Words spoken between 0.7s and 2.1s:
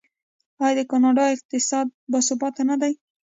د کاناډا اقتصاد